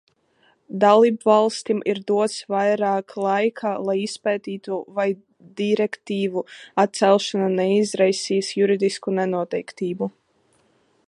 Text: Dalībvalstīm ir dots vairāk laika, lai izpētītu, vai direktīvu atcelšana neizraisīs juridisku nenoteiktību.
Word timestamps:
Dalībvalstīm 0.83 1.81
ir 1.93 1.99
dots 2.11 2.37
vairāk 2.53 3.13
laika, 3.25 3.73
lai 3.89 3.95
izpētītu, 4.07 4.79
vai 4.97 5.05
direktīvu 5.61 6.43
atcelšana 6.85 7.51
neizraisīs 7.61 8.51
juridisku 8.63 9.15
nenoteiktību. 9.21 10.11